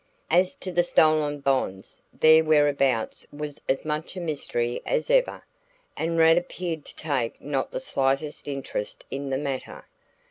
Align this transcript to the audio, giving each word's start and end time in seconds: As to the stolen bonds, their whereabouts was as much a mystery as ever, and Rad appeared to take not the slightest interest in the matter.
As 0.31 0.55
to 0.55 0.71
the 0.71 0.83
stolen 0.83 1.41
bonds, 1.41 2.01
their 2.11 2.43
whereabouts 2.43 3.27
was 3.31 3.61
as 3.69 3.85
much 3.85 4.15
a 4.15 4.19
mystery 4.19 4.81
as 4.83 5.11
ever, 5.11 5.45
and 5.95 6.17
Rad 6.17 6.39
appeared 6.39 6.85
to 6.85 6.95
take 6.95 7.39
not 7.39 7.69
the 7.69 7.79
slightest 7.79 8.47
interest 8.47 9.05
in 9.11 9.29
the 9.29 9.37
matter. 9.37 9.85